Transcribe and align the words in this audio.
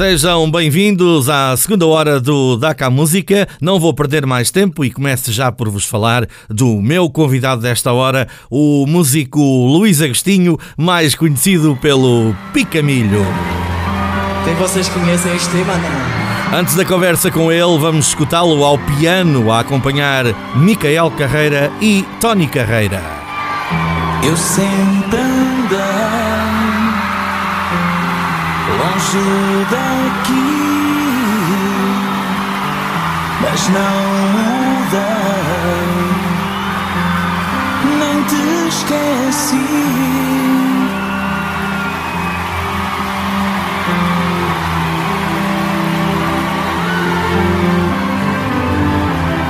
Sejam 0.00 0.50
bem-vindos 0.50 1.28
à 1.28 1.54
segunda 1.58 1.86
hora 1.86 2.18
do 2.18 2.56
DACA 2.56 2.88
Música. 2.88 3.46
Não 3.60 3.78
vou 3.78 3.92
perder 3.92 4.24
mais 4.24 4.50
tempo 4.50 4.82
e 4.82 4.90
começo 4.90 5.30
já 5.30 5.52
por 5.52 5.68
vos 5.68 5.84
falar 5.84 6.26
do 6.48 6.80
meu 6.80 7.10
convidado 7.10 7.60
desta 7.60 7.92
hora, 7.92 8.26
o 8.50 8.86
músico 8.86 9.38
Luís 9.38 10.00
Agostinho, 10.00 10.56
mais 10.74 11.14
conhecido 11.14 11.76
pelo 11.82 12.34
Picamilho. 12.50 13.26
Tem 14.46 14.54
vocês 14.54 14.88
conhecem 14.88 15.36
este 15.36 15.50
tema, 15.50 15.74
não? 15.74 16.58
Antes 16.58 16.74
da 16.76 16.84
conversa 16.86 17.30
com 17.30 17.52
ele, 17.52 17.78
vamos 17.78 18.08
escutá-lo 18.08 18.64
ao 18.64 18.78
piano 18.78 19.52
a 19.52 19.60
acompanhar 19.60 20.24
Micael 20.56 21.10
Carreira 21.10 21.70
e 21.78 22.06
Tony 22.18 22.46
Carreira. 22.46 23.02
Eu 24.24 24.34
sempre 24.34 25.39
longe 29.00 29.66
daqui, 29.70 30.50
mas 33.40 33.68
não 33.68 33.96
mudei, 34.34 35.00
nem 37.98 38.22
te 38.24 38.42
esqueci. 38.68 39.66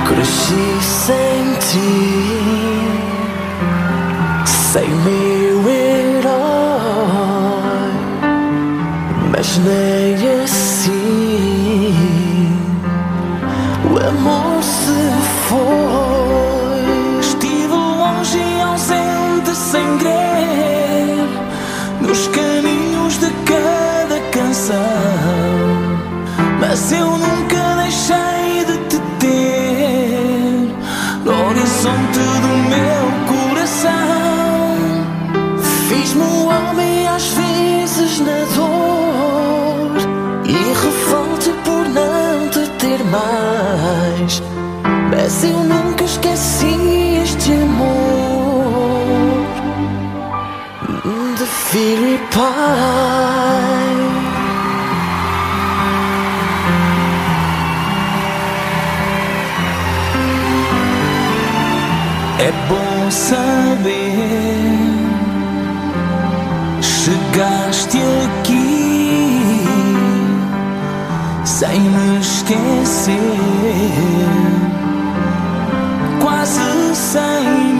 Cresci 0.07 0.77
sem 0.81 1.43
ti, 1.59 1.89
sem 4.45 4.89
meu 4.89 5.40
mas 9.41 9.57
nem 9.57 10.70
Mas 45.33 45.45
eu 45.45 45.63
nunca 45.63 46.03
esqueci 46.03 47.21
este 47.23 47.53
amor 47.53 49.45
De 51.37 51.45
filho 51.45 52.15
e 52.15 52.17
pai 52.35 52.51
É 62.39 62.51
bom 62.67 63.09
saber 63.09 64.01
Chegaste 66.81 67.99
aqui 68.25 68.81
sem 71.45 71.79
me 71.79 72.19
esquecer, 72.19 73.17
quase 76.31 76.95
sem 76.95 77.70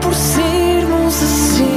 por 0.00 0.14
sermos 0.14 1.22
assim. 1.22 1.70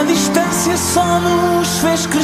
A 0.00 0.04
distância 0.04 0.76
só 0.76 1.20
nos 1.20 1.78
fez 1.78 2.06
crescer 2.06 2.23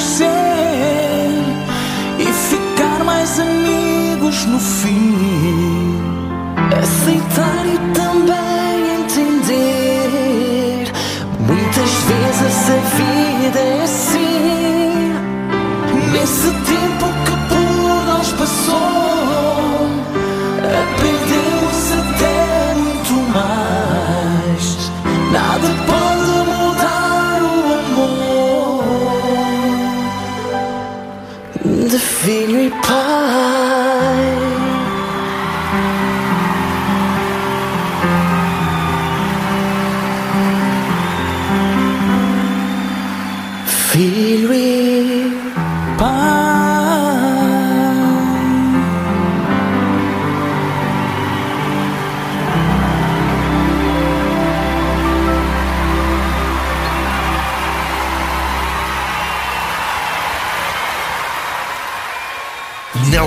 filho 32.23 32.61
e 32.61 32.71
pai 32.71 33.40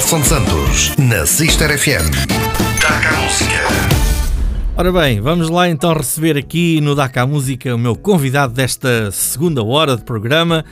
Nelson 0.03 0.23
Santos 0.25 0.97
na 0.97 1.25
Sister 1.25 1.79
FM. 1.79 2.11
Taca 2.81 3.09
a 3.09 3.21
música. 3.21 3.55
Ora 4.75 4.91
bem, 4.91 5.21
vamos 5.21 5.49
lá 5.49 5.69
então 5.69 5.93
receber 5.93 6.37
aqui 6.37 6.81
no 6.81 6.93
DACA 6.93 7.25
Música 7.25 7.73
o 7.73 7.77
meu 7.77 7.95
convidado 7.95 8.53
desta 8.53 9.09
segunda 9.11 9.63
hora 9.63 9.95
de 9.95 10.03
programa. 10.03 10.65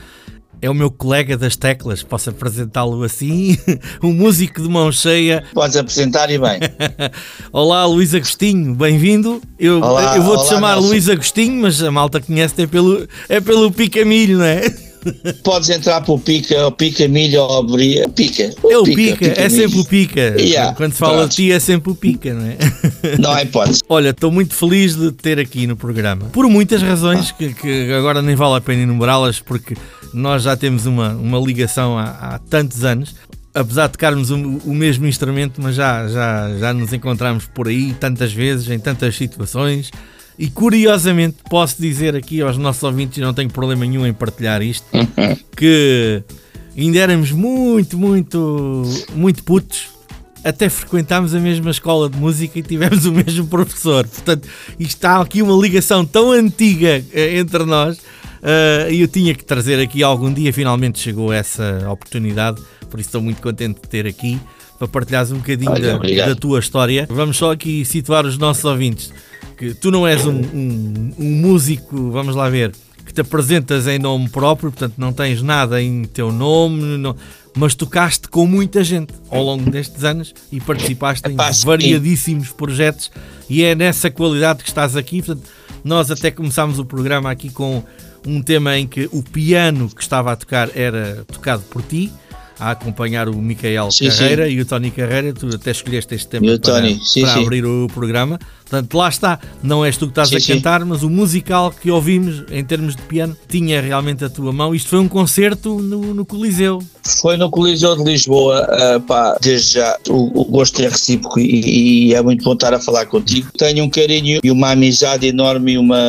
é 0.61 0.69
o 0.69 0.73
meu 0.73 0.91
colega 0.91 1.37
das 1.37 1.55
teclas, 1.55 2.03
posso 2.03 2.29
apresentá-lo 2.29 3.01
assim, 3.03 3.57
um 4.03 4.11
músico 4.11 4.61
de 4.61 4.67
mão 4.67 4.91
cheia. 4.91 5.45
Podes 5.55 5.77
apresentar 5.77 6.29
e 6.29 6.37
bem. 6.37 6.59
olá, 7.53 7.85
Luís 7.85 8.13
Agostinho, 8.13 8.75
bem-vindo. 8.75 9.41
Eu, 9.57 9.79
Olá, 9.79 10.17
eu 10.17 10.23
vou-te 10.23 10.49
chamar 10.49 10.73
Nelson. 10.73 10.89
Luís 10.89 11.07
Agostinho, 11.07 11.61
mas 11.61 11.81
a 11.81 11.89
malta 11.89 12.19
conhece 12.19 12.61
é 12.61 12.67
pelo, 12.67 13.07
é 13.29 13.39
pelo 13.39 13.71
Picamilho, 13.71 14.39
não 14.39 14.45
é? 14.45 14.90
Podes 15.43 15.69
entrar 15.69 16.01
para 16.01 16.13
o 16.13 16.19
pica, 16.19 16.67
o 16.67 16.71
pica 16.71 17.07
milho 17.07 17.41
ou 17.41 17.59
abrir. 17.59 18.07
Pica. 18.09 18.53
É 18.69 18.77
o 18.77 18.83
Pica, 18.83 19.25
é 19.25 19.49
milho. 19.49 19.61
sempre 19.61 19.79
o 19.79 19.85
Pica. 19.85 20.21
Yeah, 20.39 20.73
Quando 20.75 20.93
se 20.93 20.99
fala 20.99 21.17
pronto. 21.19 21.29
de 21.29 21.35
ti, 21.35 21.51
é 21.51 21.59
sempre 21.59 21.91
o 21.91 21.95
Pica, 21.95 22.33
não 22.33 22.45
é? 22.45 22.57
Não 23.19 23.31
há 23.31 23.41
hipótese. 23.43 23.81
Olha, 23.89 24.09
estou 24.09 24.31
muito 24.31 24.53
feliz 24.53 24.95
de 24.95 25.11
te 25.11 25.17
ter 25.17 25.39
aqui 25.39 25.65
no 25.67 25.75
programa. 25.75 26.25
Por 26.27 26.47
muitas 26.47 26.81
razões 26.81 27.31
que, 27.31 27.53
que 27.53 27.91
agora 27.93 28.21
nem 28.21 28.35
vale 28.35 28.57
a 28.57 28.61
pena 28.61 28.83
enumerá-las, 28.83 29.39
porque 29.39 29.75
nós 30.13 30.43
já 30.43 30.55
temos 30.55 30.85
uma, 30.85 31.09
uma 31.09 31.39
ligação 31.39 31.97
há, 31.97 32.03
há 32.35 32.39
tantos 32.39 32.83
anos. 32.83 33.15
Apesar 33.53 33.87
de 33.87 33.93
tocarmos 33.93 34.31
o, 34.31 34.35
o 34.37 34.73
mesmo 34.73 35.05
instrumento, 35.07 35.61
mas 35.61 35.75
já, 35.75 36.07
já, 36.07 36.57
já 36.57 36.73
nos 36.73 36.93
encontramos 36.93 37.45
por 37.53 37.67
aí 37.67 37.93
tantas 37.99 38.31
vezes, 38.31 38.69
em 38.69 38.79
tantas 38.79 39.15
situações. 39.15 39.91
E 40.41 40.49
curiosamente, 40.49 41.37
posso 41.47 41.79
dizer 41.79 42.15
aqui 42.15 42.41
aos 42.41 42.57
nossos 42.57 42.81
ouvintes, 42.81 43.19
e 43.19 43.21
não 43.21 43.31
tenho 43.31 43.47
problema 43.47 43.85
nenhum 43.85 44.07
em 44.07 44.11
partilhar 44.11 44.59
isto, 44.63 44.87
que 45.55 46.23
ainda 46.75 46.97
éramos 46.97 47.31
muito, 47.31 47.95
muito, 47.95 48.81
muito 49.13 49.43
putos 49.43 49.89
até 50.43 50.67
frequentámos 50.67 51.35
a 51.35 51.39
mesma 51.39 51.69
escola 51.69 52.09
de 52.09 52.17
música 52.17 52.57
e 52.57 52.63
tivemos 52.63 53.05
o 53.05 53.11
mesmo 53.11 53.45
professor. 53.45 54.07
Portanto, 54.07 54.49
isto 54.79 54.95
está 54.95 55.21
aqui 55.21 55.43
uma 55.43 55.55
ligação 55.61 56.03
tão 56.03 56.31
antiga 56.31 57.03
eh, 57.13 57.37
entre 57.37 57.63
nós 57.63 58.01
eh, 58.41 58.87
e 58.93 59.01
eu 59.01 59.07
tinha 59.07 59.35
que 59.35 59.43
trazer 59.43 59.79
aqui 59.79 60.01
algum 60.01 60.33
dia. 60.33 60.51
Finalmente 60.51 60.97
chegou 60.97 61.31
essa 61.31 61.87
oportunidade, 61.87 62.59
por 62.89 62.99
isso 62.99 63.09
estou 63.09 63.21
muito 63.21 63.43
contente 63.43 63.79
de 63.79 63.87
ter 63.87 64.07
aqui 64.07 64.39
para 64.79 64.87
partilhares 64.87 65.31
um 65.31 65.37
bocadinho 65.37 65.69
Olha, 65.69 65.99
da, 65.99 66.29
da 66.29 66.35
tua 66.35 66.57
história. 66.57 67.05
Vamos 67.11 67.37
só 67.37 67.51
aqui 67.51 67.85
situar 67.85 68.25
os 68.25 68.39
nossos 68.39 68.65
ouvintes 68.65 69.13
que 69.61 69.75
tu 69.75 69.91
não 69.91 70.07
és 70.07 70.25
um, 70.25 70.39
um- 70.41 71.13
um 71.19 71.31
músico, 71.35 72.09
vamos 72.09 72.35
lá 72.35 72.49
ver, 72.49 72.71
que 73.05 73.13
te 73.13 73.21
apresentas 73.21 73.85
em 73.85 73.99
nome 73.99 74.27
próprio, 74.27 74.71
portanto 74.71 74.95
não 74.97 75.13
tens 75.13 75.39
nada 75.43 75.79
em 75.79 76.03
teu 76.05 76.31
nome, 76.31 76.97
não- 76.97 77.15
mas 77.55 77.75
tocaste 77.75 78.27
com 78.27 78.47
muita 78.47 78.83
gente 78.83 79.13
ao 79.29 79.43
longo 79.43 79.69
destes 79.69 80.03
anos 80.03 80.33
e 80.51 80.59
participaste 80.59 81.29
em 81.29 81.35
variadíssimos 81.63 82.49
projetos 82.49 83.11
e 83.47 83.61
é 83.61 83.75
nessa 83.75 84.09
qualidade 84.09 84.63
que 84.63 84.69
estás 84.69 84.95
aqui. 84.95 85.21
Portanto, 85.21 85.47
nós 85.83 86.09
até 86.09 86.31
começámos 86.31 86.79
o 86.79 86.85
programa 86.85 87.29
aqui 87.29 87.51
com 87.51 87.83
um 88.25 88.41
tema 88.41 88.75
em 88.79 88.87
que 88.87 89.07
o 89.11 89.21
piano 89.21 89.89
que 89.89 90.01
estava 90.01 90.31
a 90.31 90.35
tocar 90.35 90.69
era 90.75 91.23
tocado 91.31 91.61
por 91.69 91.83
ti. 91.83 92.11
A 92.61 92.71
acompanhar 92.71 93.27
o 93.27 93.35
Micael 93.35 93.89
Sim, 93.89 94.07
Carreira 94.07 94.47
e 94.47 94.61
o 94.61 94.65
Tony 94.65 94.91
Carreira, 94.91 95.33
tu 95.33 95.47
até 95.47 95.71
escolheste 95.71 96.13
este 96.13 96.27
tema 96.27 96.45
para, 96.45 96.59
Tony, 96.59 96.99
sim, 97.03 97.21
para 97.21 97.33
sim. 97.33 97.41
abrir 97.41 97.65
o 97.65 97.87
programa. 97.87 98.37
Portanto, 98.71 98.93
lá 98.95 99.09
está, 99.09 99.39
não 99.61 99.83
és 99.83 99.97
tu 99.97 100.05
que 100.05 100.11
estás 100.11 100.29
Sim, 100.29 100.35
a 100.37 100.39
sim. 100.39 100.53
cantar, 100.53 100.85
mas 100.85 101.03
o 101.03 101.09
musical 101.09 101.71
que 101.71 101.91
ouvimos 101.91 102.45
em 102.49 102.63
termos 102.63 102.95
de 102.95 103.01
piano 103.01 103.35
tinha 103.49 103.81
realmente 103.81 104.23
a 104.23 104.29
tua 104.29 104.53
mão. 104.53 104.73
Isto 104.73 104.91
foi 104.91 104.99
um 104.99 105.09
concerto 105.09 105.79
no, 105.79 106.13
no 106.13 106.25
Coliseu. 106.25 106.81
Foi 107.19 107.37
no 107.37 107.49
Coliseu 107.49 107.95
de 107.95 108.03
Lisboa, 108.03 108.67
ah, 108.69 108.99
pá, 108.99 109.37
desde 109.41 109.73
já 109.73 109.97
o, 110.09 110.41
o 110.41 110.45
gosto 110.45 110.81
é 110.81 110.87
recíproco 110.87 111.39
e, 111.39 112.09
e 112.09 112.13
é 112.13 112.21
muito 112.21 112.43
bom 112.43 112.53
estar 112.53 112.73
a 112.73 112.79
falar 112.79 113.05
contigo. 113.05 113.49
Tenho 113.57 113.83
um 113.83 113.89
carinho 113.89 114.39
e 114.43 114.51
uma 114.51 114.71
amizade 114.71 115.27
enorme 115.27 115.73
e 115.73 115.77
uma, 115.77 115.99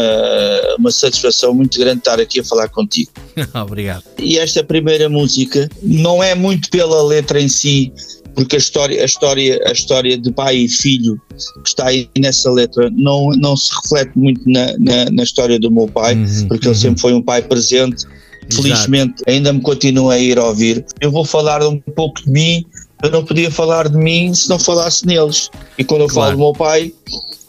uma 0.79 0.91
satisfação 0.91 1.55
muito 1.55 1.79
grande 1.79 1.99
estar 1.99 2.21
aqui 2.21 2.41
a 2.41 2.45
falar 2.45 2.69
contigo. 2.69 3.11
Obrigado. 3.55 4.05
E 4.19 4.39
esta 4.39 4.63
primeira 4.63 5.09
música 5.09 5.69
não 5.83 6.23
é 6.23 6.35
muito 6.35 6.71
pela 6.71 7.03
letra 7.03 7.41
em 7.41 7.49
si, 7.49 7.93
porque 8.35 8.57
a 8.57 8.59
história, 8.59 9.03
a 9.03 9.05
história, 9.05 9.61
a 9.67 9.73
história 9.73 10.17
de 10.17 10.33
pai 10.33 10.57
e 10.57 10.69
filho 10.69 11.21
que 11.63 11.69
está 11.69 11.89
aí 11.89 12.09
nessa 12.19 12.51
letra 12.51 12.91
não, 12.95 13.31
não 13.31 13.57
se 13.57 13.71
reflete 13.83 14.13
muito 14.17 14.41
na, 14.47 14.67
na, 14.79 15.11
na 15.11 15.23
história 15.23 15.59
do 15.59 15.71
meu 15.71 15.89
pai, 15.89 16.13
Uhum, 16.13 16.49
porque 16.49 16.67
uhum. 16.67 16.73
ele 16.73 16.81
sempre 16.81 17.01
foi 17.01 17.13
um 17.13 17.23
pai 17.23 17.43
presente. 17.43 18.05
Felizmente 18.57 19.15
ainda 19.27 19.53
me 19.53 19.61
continua 19.61 20.15
a 20.15 20.19
ir 20.19 20.39
ouvir. 20.39 20.85
Eu 21.01 21.11
vou 21.11 21.25
falar 21.25 21.63
um 21.67 21.79
pouco 21.81 22.23
de 22.25 22.31
mim. 22.31 22.65
Eu 23.03 23.11
não 23.11 23.25
podia 23.25 23.51
falar 23.51 23.89
de 23.89 23.97
mim 23.97 24.33
se 24.33 24.49
não 24.49 24.59
falasse 24.59 25.07
neles. 25.07 25.51
E 25.79 25.83
quando 25.85 26.03
eu 26.03 26.09
Claro. 26.09 26.37
falo 26.37 26.37
do 26.37 26.39
meu 26.45 26.53
pai, 26.53 26.93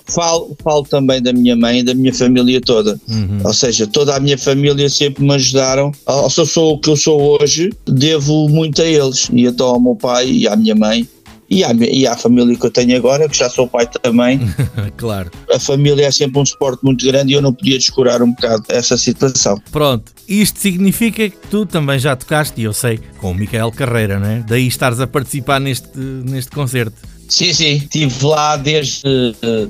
falo, 0.08 0.56
falo 0.64 0.84
também 0.84 1.22
da 1.22 1.32
minha 1.32 1.56
mãe 1.56 1.80
e 1.80 1.84
da 1.84 1.94
minha 1.94 2.14
família 2.14 2.60
toda. 2.60 3.00
Uhum. 3.08 3.40
Ou 3.44 3.54
seja, 3.54 3.86
toda 3.88 4.16
a 4.16 4.20
minha 4.20 4.38
família 4.38 4.90
sempre 4.90 5.24
me 5.24 5.34
ajudaram. 5.36 5.92
Se 6.30 6.40
eu 6.42 6.46
sou 6.46 6.74
o 6.74 6.80
que 6.80 6.90
eu 6.90 6.96
sou 6.98 7.40
hoje, 7.42 7.72
devo 7.86 8.50
muito 8.50 8.82
a 8.82 8.86
eles. 8.86 9.30
E 9.32 9.46
então 9.46 9.68
ao 9.68 9.80
meu 9.80 9.96
pai 9.96 10.28
e 10.30 10.48
à 10.48 10.56
minha 10.56 10.76
mãe. 10.76 11.08
E 11.54 11.64
à, 11.64 11.72
e 11.72 12.08
à 12.08 12.18
família 12.18 12.58
que 12.58 12.66
eu 12.66 12.72
tenho 12.72 12.98
agora, 12.98 13.30
que 13.30 13.38
já 13.38 13.48
sou 13.50 13.68
pai 13.68 13.88
também. 14.02 14.40
claro. 14.98 15.30
A 15.54 15.60
família 15.60 16.08
é 16.08 16.12
sempre 16.12 16.40
um 16.40 16.46
suporte 16.46 16.84
muito 16.84 17.06
grande 17.06 17.32
e 17.32 17.36
eu 17.36 17.42
não 17.42 17.54
podia 17.54 17.78
descurar 17.78 18.22
um 18.24 18.32
bocado 18.32 18.64
essa 18.70 18.98
situação. 18.98 19.62
Pronto, 19.72 20.12
isto 20.28 20.60
significa 20.60 21.30
que 21.30 21.38
tu 21.52 21.66
também 21.66 22.00
já 22.00 22.16
tocaste, 22.16 22.60
e 22.60 22.64
eu 22.64 22.74
sei, 22.74 23.00
com 23.20 23.32
o 23.32 23.36
Micael 23.36 23.72
Carreira, 23.72 24.20
não 24.20 24.28
é? 24.28 24.44
Daí 24.48 24.68
estares 24.68 25.00
a 25.00 25.06
participar 25.06 25.60
neste, 25.60 25.88
neste 25.98 26.50
concerto. 26.52 26.96
Sim, 27.30 27.54
sim, 27.54 27.76
estive 27.78 28.26
lá 28.26 28.58
desde. 28.58 29.02
eh, 29.42 29.68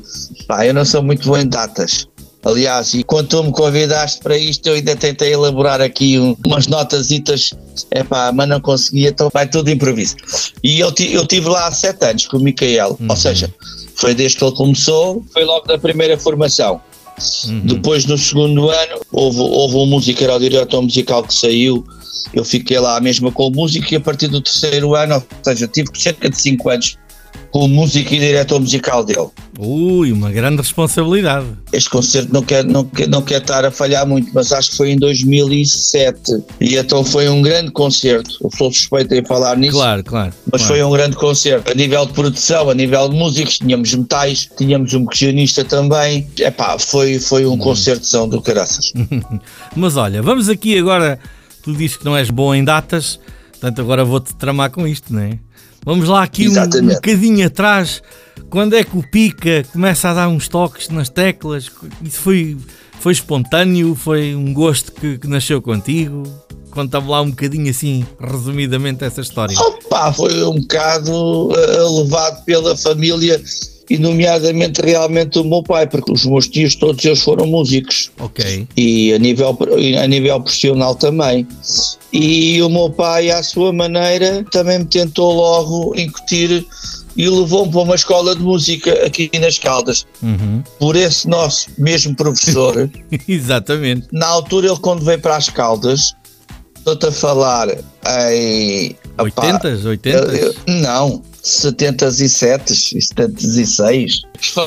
Pá, 0.47 0.65
eu 0.65 0.74
não 0.74 0.83
sou 0.83 1.03
muito 1.03 1.27
bom 1.27 1.38
em 1.38 1.47
datas. 1.47 2.07
Aliás, 2.45 2.94
e 2.94 3.04
quando 3.04 3.30
tu 3.30 3.44
me 3.44 3.51
convidaste 3.51 4.19
para 4.22 4.38
isto, 4.38 4.68
eu 4.68 4.74
ainda 4.74 4.95
tentei 4.95 5.31
elaborar 5.34 5.80
aqui 5.80 6.19
um- 6.19 6.36
umas 6.45 6.68
notasitas, 6.68 7.51
epá, 7.90 8.31
mas 8.34 8.50
não 8.50 8.60
consegui, 8.60 9.07
então 9.07 9.30
vai 9.34 9.48
tudo 9.48 9.69
improviso. 9.69 10.16
E 10.62 10.80
eu, 10.80 10.94
eu 11.00 11.25
tive 11.25 11.48
lá 11.48 11.68
há 11.68 11.72
sete 11.72 12.04
anos 12.06 12.25
com 12.28 12.38
o 12.38 12.42
Micael, 12.42 12.98
ou 13.07 13.16
seja, 13.16 13.54
foi 13.95 14.13
desde 14.13 14.38
que 14.38 14.44
ele 14.44 14.56
começou, 14.56 15.24
foi 15.31 15.45
logo 15.45 15.66
da 15.68 15.78
primeira 15.78 16.18
formação. 16.18 16.81
Depois, 17.63 18.06
no 18.06 18.18
segundo 18.18 18.69
ano, 18.69 19.00
houve, 19.12 19.40
houve 19.40 19.75
um 19.75 19.86
músico, 19.86 20.24
era 20.24 20.36
o 20.36 20.40
diretor 20.40 20.81
musical 20.81 21.24
que 21.24 21.34
saiu, 21.34 21.86
eu 22.34 22.44
fiquei 22.44 22.80
lá 22.80 23.00
mesmo 23.00 23.31
com 23.31 23.48
o 23.48 23.51
músico 23.51 23.94
e 23.94 23.98
a 23.98 24.00
partir 24.01 24.28
do 24.28 24.42
terceiro 24.42 24.95
ano, 24.95 25.16
ou 25.16 25.24
seja, 25.44 25.68
tive 25.68 25.90
cerca 25.94 26.30
de 26.30 26.36
cinco 26.42 26.69
anos 26.69 26.98
o 27.54 27.68
músico 27.68 28.14
e 28.14 28.20
diretor 28.20 28.60
musical 28.60 29.04
dele. 29.04 29.28
Ui, 29.60 30.12
uma 30.12 30.32
grande 30.32 30.58
responsabilidade. 30.58 31.46
Este 31.72 31.90
concerto 31.90 32.34
não 32.34 32.42
quer, 32.42 32.64
não, 32.66 32.84
quer, 32.84 33.08
não 33.08 33.22
quer 33.22 33.42
estar 33.42 33.64
a 33.64 33.70
falhar 33.70 34.08
muito, 34.08 34.32
mas 34.34 34.52
acho 34.52 34.72
que 34.72 34.78
foi 34.78 34.92
em 34.92 34.98
2007 34.98 36.44
e 36.60 36.76
então 36.76 37.04
foi 37.04 37.30
um 37.30 37.42
grande 37.44 37.72
concerto. 37.72 38.32
Eu 38.44 38.50
sou 38.58 38.72
suspeito 38.74 39.14
em 39.14 39.24
falar 39.24 39.56
nisso. 39.56 39.74
Claro, 39.78 40.04
claro. 40.04 40.34
Mas 40.52 40.62
claro. 40.62 40.74
foi 40.76 40.84
um 40.84 40.92
grande 40.92 41.16
concerto. 41.16 41.72
A 41.72 41.76
nível 41.76 42.06
de 42.08 42.14
produção, 42.14 42.70
a 42.70 42.74
nível 42.74 43.08
de 43.08 43.16
músicos, 43.16 43.60
tínhamos 43.60 43.94
metais, 43.94 44.50
tínhamos 44.58 44.94
um 44.96 45.06
percussionista 45.06 45.64
também. 45.64 46.28
Epá, 46.40 46.78
foi, 46.80 47.20
foi 47.20 47.44
Uhum. 47.46 47.54
um 47.54 47.58
concerto 47.58 48.28
do 48.28 48.42
caraças. 48.42 48.92
Mas 49.76 49.96
olha, 49.96 50.22
vamos 50.22 50.50
aqui 50.50 50.78
agora. 50.78 51.20
Tu 51.62 51.74
dizes 51.74 51.98
que 51.98 52.06
não 52.06 52.16
és 52.18 52.30
bom 52.30 52.54
em 52.54 52.64
datas, 52.64 53.19
portanto 53.52 53.80
agora 53.80 54.04
vou-te 54.04 54.36
tramar 54.36 54.69
com 54.69 54.86
isto, 54.88 55.14
não 55.14 55.22
é? 55.22 55.40
Vamos 55.85 56.07
lá 56.07 56.23
aqui 56.23 56.47
um, 56.47 56.54
um 56.54 56.87
bocadinho 56.87 57.45
atrás. 57.45 58.02
Quando 58.49 58.75
é 58.75 58.83
que 58.83 58.97
o 58.97 59.04
Pica 59.04 59.63
começa 59.71 60.09
a 60.09 60.13
dar 60.13 60.28
uns 60.30 60.47
toques 60.47 60.90
nas 60.90 61.09
teclas? 61.09 61.69
Isso 62.04 62.19
foi, 62.19 62.57
foi 62.99 63.11
espontâneo? 63.11 63.95
Foi 63.95 64.35
um 64.35 64.54
gosto 64.54 64.92
que, 64.92 65.18
que 65.18 65.28
nasceu 65.28 65.61
contigo? 65.61 66.23
Conta-me 66.71 67.07
lá 67.07 67.21
um 67.21 67.30
bocadinho 67.30 67.69
assim, 67.69 68.06
resumidamente, 68.19 69.04
essa 69.04 69.21
história. 69.21 69.56
Opa, 69.59 70.11
foi 70.13 70.44
um 70.44 70.59
bocado 70.59 71.52
eh, 71.56 72.02
levado 72.02 72.44
pela 72.45 72.75
família 72.75 73.42
e 73.94 73.97
nomeadamente 74.00 74.81
realmente 74.81 75.38
o 75.38 75.44
meu 75.44 75.62
pai, 75.62 75.85
porque 75.85 76.12
os 76.12 76.26
meus 76.26 76.47
tios 76.47 76.73
todos 76.76 77.06
eles 77.06 77.21
foram 77.21 77.45
músicos. 77.45 78.12
Ok. 78.19 78.68
e 78.76 79.14
a 79.14 79.19
nível, 79.19 79.56
a 80.02 80.07
nível 80.07 80.42
profissional 80.42 80.95
também. 80.95 81.47
E 82.12 82.59
o 82.64 82.69
meu 82.69 82.90
pai, 82.90 83.30
à 83.30 83.44
sua 83.44 83.71
maneira, 83.71 84.44
também 84.52 84.80
me 84.80 84.85
tentou 84.85 85.31
logo 85.33 85.94
incutir 85.95 86.66
e 87.16 87.30
levou-me 87.30 87.71
para 87.71 87.81
uma 87.81 87.94
escola 87.95 88.35
de 88.35 88.42
música 88.42 89.06
aqui 89.06 89.30
nas 89.40 89.59
Caldas. 89.59 90.07
Uhum. 90.23 90.64
Por 90.80 90.95
esse 90.95 91.28
nosso 91.28 91.69
mesmo 91.78 92.16
professor, 92.16 92.90
Exatamente. 93.28 94.07
na 94.12 94.26
altura 94.26 94.68
ele 94.69 94.80
quando 94.80 95.06
veio 95.06 95.19
para 95.19 95.35
as 95.35 95.50
Caldas, 95.50 96.16
estou-te 96.78 97.06
a 97.06 97.12
falar 97.12 97.68
em... 98.31 98.95
opá, 99.19 99.59
80s, 99.59 99.83
80s. 99.83 100.06
eu- 100.06 100.33
eu- 100.33 100.56
não, 100.81 101.21
77 101.44 102.73
e 102.73 103.02
76. 103.02 104.21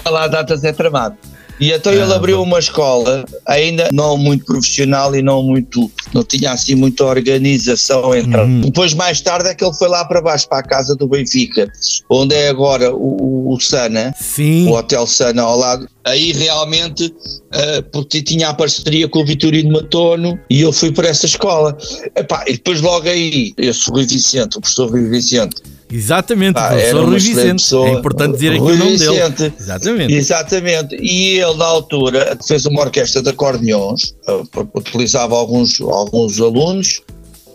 Falar 0.05 0.29
datas 0.29 0.63
é 0.63 0.73
tramado. 0.73 1.17
E 1.59 1.73
então 1.73 1.91
ele 1.91 2.13
abriu 2.13 2.43
uma 2.43 2.59
escola, 2.59 3.25
ainda 3.47 3.89
não 3.91 4.19
muito 4.19 4.45
profissional 4.45 5.15
e 5.17 5.23
não 5.23 5.43
muito, 5.43 5.91
não 6.13 6.23
tinha 6.23 6.53
assim 6.53 6.75
muita 6.75 7.05
organização. 7.05 8.15
Então. 8.15 8.61
Depois, 8.61 8.93
mais 8.93 9.23
tarde, 9.23 9.49
é 9.49 9.55
que 9.55 9.65
ele 9.65 9.73
foi 9.73 9.89
lá 9.89 10.05
para 10.05 10.21
baixo, 10.21 10.47
para 10.49 10.59
a 10.59 10.63
casa 10.63 10.95
do 10.95 11.09
Benfica, 11.09 11.71
onde 12.11 12.35
é 12.35 12.49
agora 12.49 12.95
o, 12.95 13.55
o 13.55 13.59
Sana, 13.59 14.15
Sim. 14.21 14.69
o 14.69 14.73
Hotel 14.73 15.07
Sana 15.07 15.43
ao 15.43 15.57
lado. 15.57 15.89
Aí 16.05 16.33
realmente, 16.33 17.07
uh, 17.07 17.83
porque 17.91 18.23
tinha 18.23 18.51
a 18.51 18.55
parceria 18.55 19.09
com 19.09 19.21
o 19.21 19.25
Vitorino 19.25 19.73
Matono 19.73 20.39
e 20.51 20.61
eu 20.61 20.73
fui 20.73 20.93
para 20.93 21.09
essa 21.09 21.25
escola. 21.25 21.77
Epá, 22.15 22.45
e 22.47 22.53
depois 22.53 22.83
logo 22.83 23.09
aí, 23.09 23.55
esse 23.57 23.91
Rui 23.91 24.07
Vicente, 24.07 24.59
o 24.59 24.61
professor 24.61 24.91
Rui 24.91 25.09
Vicente, 25.09 25.57
Exatamente, 25.91 26.59
o 26.59 26.69
professor 26.69 27.05
Rui 27.05 27.19
Vicente. 27.19 27.53
pessoa. 27.53 27.89
É 27.89 27.93
importante 27.93 28.33
dizer 28.35 28.49
aqui 28.51 28.59
Rui 28.59 28.75
o 28.75 28.79
nome 28.79 28.99
dele. 28.99 29.11
Vicente. 29.13 29.53
Exatamente. 29.59 30.15
Exatamente, 30.15 30.97
e 31.01 31.39
ele 31.39 31.55
na 31.57 31.65
altura 31.67 32.39
fez 32.47 32.67
uma 32.67 32.81
orquestra 32.81 33.23
de 33.23 33.29
acordeões, 33.31 34.15
uh, 34.29 34.69
utilizava 34.75 35.37
alguns, 35.37 35.81
alguns 35.81 36.41
alunos 36.41 37.03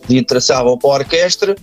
que 0.08 0.18
interessavam 0.18 0.78
para 0.78 0.90
a 0.90 0.94
orquestra 0.94 1.56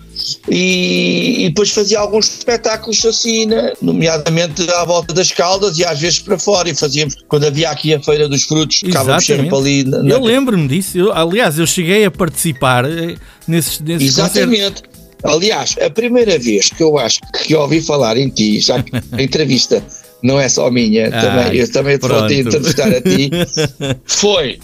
e, 0.49 1.45
e 1.45 1.49
depois 1.49 1.71
fazia 1.71 1.99
alguns 1.99 2.29
espetáculos 2.39 3.05
assim, 3.05 3.47
né? 3.47 3.73
nomeadamente 3.83 4.69
à 4.71 4.85
volta 4.85 5.13
das 5.13 5.33
caldas 5.33 5.77
e 5.79 5.85
às 5.85 5.99
vezes 5.99 6.21
para 6.21 6.39
fora 6.39 6.69
e 6.69 6.75
fazíamos, 6.75 7.17
quando 7.29 7.45
havia 7.45 7.69
aqui 7.69 7.93
a 7.93 8.01
Feira 8.01 8.29
dos 8.29 8.45
Frutos, 8.45 8.79
ficávamos 8.79 9.25
sempre 9.25 9.47
Exatamente. 9.49 9.91
ali 9.91 10.03
na, 10.05 10.15
Eu 10.15 10.23
lembro-me 10.23 10.69
disso. 10.69 10.97
Eu- 10.97 11.13
aliás, 11.13 11.59
eu 11.59 11.67
cheguei 11.67 12.05
a 12.05 12.11
participar 12.11 12.85
eh, 12.85 13.17
nesses, 13.47 13.81
nesses 13.81 14.15
concertos. 14.15 14.83
Aliás, 15.25 15.77
a 15.85 15.91
primeira 15.91 16.39
vez 16.39 16.69
que 16.71 16.83
eu 16.83 16.99
acho 16.99 17.21
que 17.45 17.55
ouvi 17.55 17.81
falar 17.81 18.17
em 18.17 18.29
ti, 18.29 18.61
já 18.61 18.83
que 18.83 18.93
a 19.13 19.23
entrevista 19.23 19.83
não 20.23 20.39
é 20.39 20.49
só 20.49 20.71
minha, 20.71 21.09
Ah, 21.09 21.21
também, 21.21 21.57
eu 21.61 21.73
também 21.73 21.99
pronto. 21.99 22.27
te 22.29 22.41
entrevistar 22.41 22.89
a 22.89 23.01
ti, 23.01 23.31
foi 24.05 24.59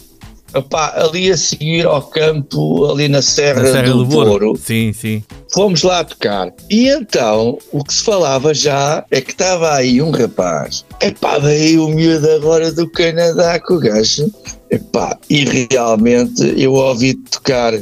opá, 0.55 0.93
ali 0.97 1.31
a 1.31 1.37
seguir 1.37 1.85
ao 1.87 2.01
campo, 2.03 2.87
ali 2.87 3.09
na 3.09 3.21
Serra, 3.21 3.63
Na 3.63 3.73
Serra 3.73 3.91
do, 3.91 4.05
do. 4.05 4.57
Sim, 4.57 4.93
sim. 4.93 5.23
Fomos 5.53 5.83
lá 5.83 6.05
tocar. 6.05 6.53
E 6.71 6.89
então, 6.89 7.59
o 7.73 7.83
que 7.85 7.93
se 7.95 8.03
falava 8.03 8.55
já 8.55 9.05
é 9.11 9.21
que 9.21 9.33
estava 9.33 9.75
aí 9.75 10.01
um 10.01 10.11
rapaz. 10.11 10.85
Epá, 11.01 11.39
veio 11.39 11.87
o 11.87 11.89
miúdo 11.89 12.31
agora 12.31 12.71
do 12.73 12.89
Canadá 12.91 13.59
com 13.61 13.75
o 13.75 13.81
gajo. 13.81 14.31
Epá, 14.71 15.17
e 15.29 15.45
realmente 15.45 16.55
eu 16.57 16.73
ouvi 16.73 17.15
tocar 17.15 17.75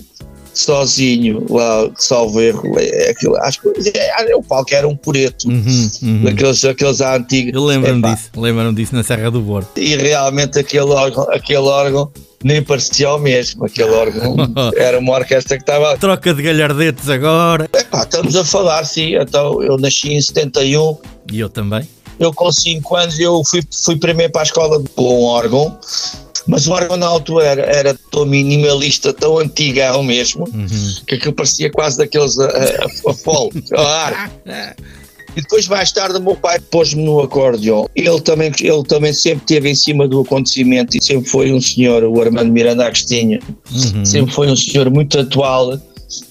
sozinho 0.54 1.46
lá, 1.48 1.90
salvo 1.96 2.40
erro, 2.40 2.78
é 2.78 3.10
aquilo, 3.10 3.36
acho 3.36 3.60
que 3.60 3.92
é, 3.96 4.36
o 4.36 4.42
palco 4.42 4.74
era 4.74 4.86
um 4.86 4.96
pureto. 4.96 5.48
Uhum, 5.48 5.90
uhum. 6.02 6.24
Daqueles, 6.24 6.64
aqueles 6.64 7.00
à 7.00 7.16
antiga. 7.16 7.52
Eu 7.54 7.64
lembro-me 7.64 7.98
Epá, 7.98 8.14
disso. 8.14 8.30
Lembro-me 8.36 8.74
disso 8.74 8.94
na 8.94 9.02
Serra 9.02 9.30
do 9.30 9.40
Boro. 9.40 9.66
E 9.76 9.96
realmente 9.96 10.58
aquele 10.58 10.90
órgão, 10.90 11.24
aquele 11.30 11.58
órgão 11.58 12.10
nem 12.42 12.62
parecia 12.62 13.12
o 13.12 13.18
mesmo. 13.18 13.64
Aquele 13.64 13.90
órgão 13.90 14.36
era 14.76 14.98
uma 14.98 15.14
orquestra 15.14 15.56
que 15.56 15.62
estava 15.62 15.96
Troca 15.96 16.34
de 16.34 16.42
galhardetes 16.42 17.08
agora. 17.08 17.68
Epá, 17.72 18.02
estamos 18.02 18.36
a 18.36 18.44
falar, 18.44 18.84
sim. 18.84 19.14
Então, 19.14 19.62
eu 19.62 19.76
nasci 19.78 20.12
em 20.12 20.20
71. 20.20 20.98
E 21.32 21.40
eu 21.40 21.48
também. 21.48 21.86
Eu, 22.18 22.32
com 22.32 22.52
5 22.52 22.96
anos, 22.96 23.18
eu 23.18 23.42
fui, 23.44 23.62
fui 23.70 23.96
primeiro 23.96 24.32
para 24.32 24.42
a 24.42 24.44
escola 24.44 24.82
com 24.94 25.22
um 25.22 25.24
órgão. 25.24 25.76
Mas 26.46 26.66
o 26.66 26.72
órgão 26.72 26.96
na 26.96 27.06
altura 27.06 27.46
era, 27.46 27.62
era 27.62 27.98
tão 28.10 28.26
minimalista, 28.26 29.12
tão 29.12 29.38
antigão 29.38 30.02
mesmo, 30.02 30.44
Uhum. 30.52 30.94
que 31.06 31.14
aquilo 31.14 31.32
parecia 31.32 31.70
quase 31.70 31.98
daqueles 31.98 32.38
a, 32.38 32.46
a, 32.46 33.10
a 33.10 33.14
fole, 33.14 33.64
a 33.76 33.80
ar. 33.82 34.32
E 35.34 35.40
depois, 35.40 35.66
mais 35.66 35.90
tarde, 35.92 36.18
o 36.18 36.20
meu 36.22 36.36
pai 36.36 36.58
pôs-me 36.60 37.02
no 37.02 37.20
acordeão. 37.20 37.88
Ele 37.96 38.20
também, 38.20 38.52
ele 38.60 38.82
também 38.84 39.14
sempre 39.14 39.38
esteve 39.44 39.70
em 39.70 39.74
cima 39.74 40.06
do 40.06 40.20
acontecimento 40.20 40.94
e 40.96 41.02
sempre 41.02 41.26
foi 41.30 41.50
um 41.52 41.60
senhor, 41.60 42.04
o 42.04 42.20
Armando 42.20 42.52
Miranda 42.52 42.84
Agostinho, 42.86 43.40
Uhum. 43.70 44.04
sempre 44.04 44.34
foi 44.34 44.48
um 44.48 44.56
senhor 44.56 44.90
muito 44.90 45.18
atual. 45.18 45.78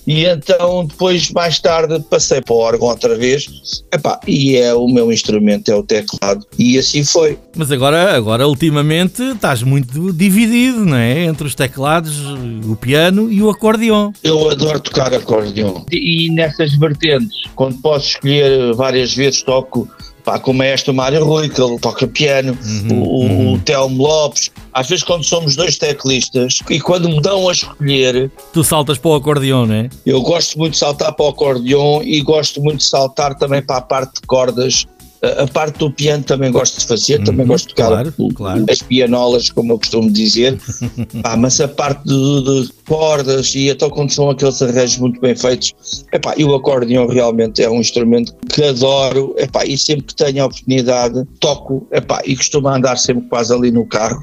E 0.05 0.25
então, 0.25 0.85
depois, 0.85 1.31
mais 1.31 1.59
tarde, 1.59 1.99
passei 2.09 2.41
para 2.41 2.53
o 2.53 2.57
órgão 2.57 2.87
outra 2.87 3.15
vez. 3.15 3.83
Epá, 3.93 4.19
e 4.27 4.55
é 4.55 4.73
o 4.73 4.87
meu 4.87 5.11
instrumento, 5.11 5.69
é 5.69 5.75
o 5.75 5.83
teclado. 5.83 6.45
E 6.57 6.77
assim 6.77 7.03
foi. 7.03 7.37
Mas 7.55 7.71
agora, 7.71 8.15
agora, 8.15 8.47
ultimamente, 8.47 9.21
estás 9.21 9.63
muito 9.63 10.13
dividido, 10.13 10.85
não 10.85 10.97
é? 10.97 11.25
Entre 11.25 11.47
os 11.47 11.55
teclados, 11.55 12.19
o 12.65 12.75
piano 12.75 13.31
e 13.31 13.41
o 13.41 13.49
acordeão. 13.49 14.13
Eu 14.23 14.49
adoro 14.49 14.79
tocar 14.79 15.13
acordeão. 15.13 15.85
E, 15.91 16.27
e 16.27 16.29
nessas 16.31 16.75
vertentes, 16.75 17.43
quando 17.55 17.77
posso 17.81 18.07
escolher 18.07 18.73
várias 18.73 19.13
vezes, 19.15 19.41
toco 19.41 19.87
pá, 20.23 20.39
com 20.39 20.51
o 20.51 20.53
maestro 20.53 20.93
Mário 20.93 21.23
Rui, 21.23 21.49
que 21.49 21.61
ele 21.61 21.77
toca 21.79 22.07
piano, 22.07 22.57
o, 22.89 22.93
o, 22.93 23.53
o 23.53 23.59
Telmo 23.59 24.03
Lopes. 24.03 24.51
Às 24.73 24.87
vezes, 24.87 25.03
quando 25.03 25.23
somos 25.23 25.55
dois 25.55 25.77
teclistas 25.77 26.59
e 26.69 26.79
quando 26.79 27.09
me 27.09 27.21
dão 27.21 27.49
a 27.49 27.51
escolher, 27.51 28.31
Tu 28.53 28.63
saltas 28.63 28.97
para 28.97 29.11
o 29.11 29.15
acordeão, 29.15 29.65
não 29.65 29.75
é? 29.75 29.89
eu 30.05 30.21
gosto 30.21 30.57
muito 30.57 30.73
de 30.73 30.79
saltar 30.79 31.13
para 31.13 31.25
o 31.25 31.29
acordeão 31.29 32.01
e 32.03 32.21
gosto 32.21 32.61
muito 32.61 32.77
de 32.77 32.85
saltar 32.85 33.35
também 33.35 33.61
para 33.61 33.77
a 33.77 33.81
parte 33.81 34.21
de 34.21 34.27
cordas. 34.27 34.85
A 35.23 35.45
parte 35.45 35.77
do 35.77 35.91
piano 35.91 36.23
também 36.23 36.51
gosto 36.51 36.79
de 36.79 36.87
fazer, 36.87 37.23
também 37.23 37.45
gosto 37.45 37.67
de 37.67 37.75
tocar 37.75 37.89
claro, 37.89 38.13
o- 38.17 38.33
claro. 38.33 38.65
as 38.67 38.79
pianolas, 38.79 39.51
como 39.51 39.73
eu 39.73 39.77
costumo 39.77 40.09
dizer. 40.11 40.57
Pá, 41.21 41.37
mas 41.37 41.61
a 41.61 41.67
parte 41.67 42.03
de, 42.05 42.63
de 42.63 42.69
cordas 42.87 43.53
e 43.53 43.69
então 43.69 43.87
quando 43.91 44.09
são 44.11 44.31
aqueles 44.31 44.59
arranjos 44.63 44.97
muito 44.97 45.21
bem 45.21 45.35
feitos, 45.35 45.73
epá, 46.11 46.33
e 46.35 46.43
o 46.43 46.55
acordeão 46.55 47.07
realmente 47.07 47.61
é 47.61 47.69
um 47.69 47.79
instrumento 47.79 48.33
que 48.51 48.63
adoro 48.63 49.35
epá, 49.37 49.63
e 49.63 49.77
sempre 49.77 50.05
que 50.05 50.15
tenho 50.15 50.41
a 50.41 50.47
oportunidade 50.47 51.23
toco 51.39 51.87
epá, 51.91 52.21
e 52.25 52.35
costumo 52.35 52.67
andar 52.69 52.97
sempre 52.97 53.27
quase 53.29 53.53
ali 53.53 53.69
no 53.69 53.85
carro 53.85 54.19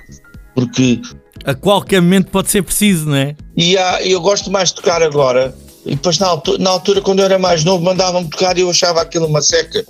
porque 0.54 1.00
A 1.44 1.54
qualquer 1.54 2.02
momento 2.02 2.30
pode 2.32 2.50
ser 2.50 2.62
preciso, 2.62 3.06
não 3.06 3.14
é? 3.14 3.36
e 3.56 3.78
há- 3.78 4.02
eu 4.04 4.20
gosto 4.20 4.50
mais 4.50 4.70
de 4.70 4.74
tocar 4.76 5.00
agora. 5.00 5.54
E 5.86 5.90
depois, 5.94 6.18
na 6.18 6.26
altura, 6.26 6.58
na 6.58 6.70
altura 6.70 7.00
quando 7.00 7.20
eu 7.20 7.24
era 7.24 7.38
mais 7.38 7.64
novo, 7.64 7.82
mandavam-me 7.82 8.28
tocar 8.28 8.58
e 8.58 8.62
eu 8.62 8.68
achava 8.68 9.00
aquilo 9.00 9.26
uma 9.26 9.40
seca. 9.40 9.82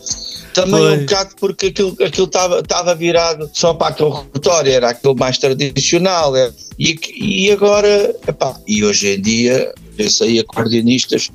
Também 0.55 0.81
um 0.81 0.99
bocado 1.01 1.35
porque 1.39 1.67
aquilo 1.67 1.97
aquilo 2.03 2.27
estava 2.27 2.61
estava 2.61 2.95
virado 2.95 3.51
só 3.53 3.75
para 3.75 3.89
aquele 3.89 4.11
repertório, 4.11 4.73
era 4.73 4.91
aquilo 4.91 5.15
mais 5.15 5.39
tradicional. 5.39 6.37
é. 6.37 6.51
E, 6.79 6.97
e 7.17 7.51
agora, 7.51 8.15
epá, 8.27 8.55
e 8.67 8.85
hoje 8.85 9.15
em 9.15 9.21
dia, 9.21 9.75
esse 9.99 10.23
aí 10.23 10.39
acordeonistas, 10.39 11.31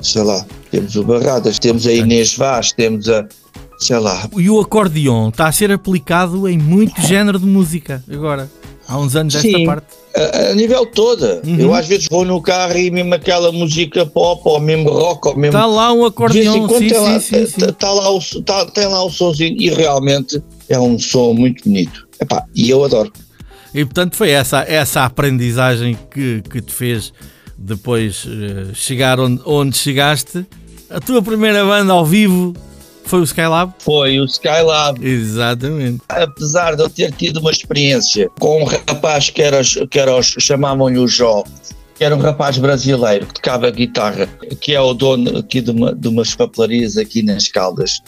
sei 0.00 0.22
lá, 0.22 0.44
temos 0.70 0.96
o 0.96 1.04
Barradas, 1.04 1.58
temos 1.58 1.86
a 1.86 1.92
Inês 1.92 2.34
Vaz, 2.34 2.72
temos 2.72 3.08
a, 3.08 3.26
sei 3.78 3.98
lá, 3.98 4.28
E 4.36 4.50
o 4.50 4.60
acordeão 4.60 5.28
está 5.28 5.46
a 5.46 5.52
ser 5.52 5.70
aplicado 5.70 6.48
em 6.48 6.58
muito 6.58 7.00
género 7.00 7.38
de 7.38 7.46
música 7.46 8.02
agora. 8.10 8.50
Há 8.88 8.98
uns 8.98 9.14
anos 9.14 9.34
esta 9.34 9.46
Sim. 9.46 9.66
parte. 9.66 9.86
a, 10.16 10.50
a 10.50 10.54
nível 10.54 10.86
toda. 10.86 11.42
Uhum. 11.46 11.60
Eu 11.60 11.74
às 11.74 11.86
vezes 11.86 12.06
vou 12.10 12.24
no 12.24 12.40
carro 12.40 12.76
e 12.78 12.90
mesmo 12.90 13.14
aquela 13.14 13.52
música 13.52 14.06
pop, 14.06 14.40
ou 14.46 14.58
mesmo 14.58 14.88
rock, 14.90 15.28
ou 15.28 15.36
mesmo 15.36 15.56
Está 15.56 15.66
lá 15.66 15.92
um 15.92 16.08
De 16.08 16.32
vez 16.32 16.46
em 16.46 16.64
acordeão, 16.64 16.66
quando 16.68 16.78
sim, 16.80 16.88
tem, 16.88 16.98
lá, 16.98 17.20
sim, 17.20 17.36
sim, 17.36 17.46
sim. 17.46 17.60
tá- 17.60 17.72
tá 17.72 17.92
lá 17.92 18.10
o, 18.10 18.20
tá- 18.42 18.66
tem 18.66 18.86
lá 18.86 19.04
o 19.04 19.10
somzinho 19.10 19.54
e 19.60 19.68
realmente 19.68 20.42
é 20.70 20.80
um 20.80 20.98
som 20.98 21.34
muito 21.34 21.62
bonito. 21.64 22.08
Epá, 22.20 22.44
e 22.54 22.70
eu 22.70 22.82
adoro. 22.82 23.12
E 23.74 23.84
portanto 23.84 24.16
foi 24.16 24.30
essa, 24.30 24.62
essa 24.66 25.04
aprendizagem 25.04 25.96
que, 26.10 26.42
que 26.50 26.62
te 26.62 26.72
fez 26.72 27.12
depois 27.58 28.26
eh, 28.26 28.72
chegar 28.72 29.20
onde, 29.20 29.42
onde 29.44 29.76
chegaste. 29.76 30.46
A 30.88 30.98
tua 30.98 31.20
primeira 31.20 31.62
banda 31.66 31.92
ao 31.92 32.06
vivo 32.06 32.54
foi 33.08 33.20
o 33.20 33.24
Skylab? 33.24 33.72
Foi 33.78 34.20
o 34.20 34.24
Skylab. 34.24 35.04
Exatamente. 35.04 36.02
Apesar 36.08 36.76
de 36.76 36.82
eu 36.82 36.90
ter 36.90 37.12
tido 37.12 37.40
uma 37.40 37.50
experiência 37.50 38.30
com 38.38 38.62
um 38.62 38.64
rapaz 38.64 39.30
que 39.30 39.42
era, 39.42 39.60
que 39.90 39.98
era 39.98 40.22
chamavam-lhe 40.22 40.98
o 40.98 41.08
Jó, 41.08 41.42
que 41.94 42.04
era 42.04 42.14
um 42.14 42.20
rapaz 42.20 42.58
brasileiro 42.58 43.26
que 43.26 43.34
tocava 43.34 43.70
guitarra, 43.70 44.26
que 44.60 44.74
é 44.74 44.80
o 44.80 44.94
dono 44.94 45.38
aqui 45.38 45.60
de, 45.60 45.70
uma, 45.70 45.94
de 45.94 46.08
umas 46.08 46.34
papelarias 46.34 46.96
aqui 46.96 47.22
nas 47.22 47.48
Caldas. 47.48 48.00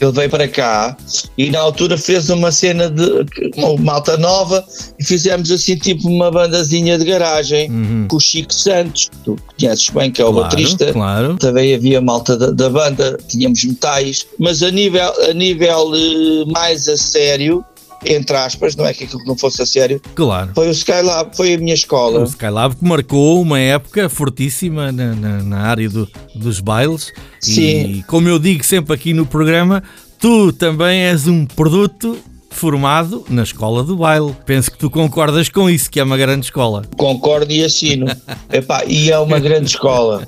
Ele 0.00 0.12
veio 0.12 0.30
para 0.30 0.46
cá 0.46 0.96
e 1.36 1.50
na 1.50 1.58
altura 1.60 1.98
fez 1.98 2.30
uma 2.30 2.52
cena 2.52 2.88
de 2.88 3.26
uma 3.56 3.76
malta 3.76 4.16
nova 4.16 4.64
e 4.98 5.04
fizemos 5.04 5.50
assim 5.50 5.76
tipo 5.76 6.08
uma 6.08 6.30
bandazinha 6.30 6.96
de 6.98 7.04
garagem 7.04 7.70
Uhum. 7.70 8.06
com 8.08 8.16
o 8.16 8.20
Chico 8.20 8.52
Santos, 8.54 9.08
que 9.10 9.16
tu 9.24 9.36
conheces 9.58 9.90
bem, 9.90 10.10
que 10.10 10.22
é 10.22 10.24
o 10.24 10.32
Claro, 10.32 10.44
baterista. 10.48 10.92
claro. 10.92 11.36
Também 11.36 11.74
havia 11.74 12.00
malta 12.00 12.36
da, 12.36 12.50
da 12.50 12.68
banda, 12.70 13.18
tínhamos 13.28 13.64
metais, 13.64 14.26
mas 14.38 14.62
a 14.62 14.70
nível, 14.70 15.12
a 15.28 15.32
nível 15.32 15.92
eh, 15.94 16.44
mais 16.52 16.88
a 16.88 16.96
sério, 16.96 17.64
entre 18.04 18.36
aspas, 18.36 18.76
não 18.76 18.86
é 18.86 18.94
que 18.94 19.04
aquilo 19.04 19.22
não 19.26 19.36
fosse 19.36 19.60
a 19.62 19.66
sério, 19.66 20.00
Claro. 20.14 20.50
foi 20.54 20.68
o 20.68 20.70
Skylab, 20.70 21.36
foi 21.36 21.54
a 21.54 21.58
minha 21.58 21.72
O 21.72 21.74
escola. 21.74 22.22
Skylab 22.24 22.76
que 22.76 22.84
marcou 22.84 23.40
uma 23.42 23.58
época 23.58 24.08
fortíssima 24.08 24.90
na, 24.92 25.14
na- 25.14 25.42
na 25.42 25.58
área 25.60 25.88
do- 25.88 26.08
dos 26.34 26.60
bailes. 26.60 27.12
E 27.42 27.52
Sim. 27.54 28.04
como 28.06 28.28
eu 28.28 28.38
digo 28.38 28.64
sempre 28.64 28.94
aqui 28.94 29.12
no 29.12 29.26
programa, 29.26 29.82
tu 30.18 30.52
também 30.52 31.00
és 31.02 31.26
um 31.26 31.44
produto 31.46 32.16
formado 32.50 33.24
na 33.28 33.42
escola 33.42 33.84
do 33.84 33.96
baile. 33.96 34.34
Penso 34.46 34.70
que 34.70 34.78
tu 34.78 34.90
concordas 34.90 35.48
com 35.48 35.68
isso, 35.70 35.90
que 35.90 36.00
é 36.00 36.02
uma 36.02 36.16
grande 36.16 36.46
escola. 36.46 36.82
Concordo 36.96 37.52
e 37.52 37.62
assino. 37.62 38.06
Epá, 38.52 38.84
e 38.86 39.10
é 39.12 39.18
uma 39.18 39.38
grande 39.38 39.66
escola. 39.66 40.26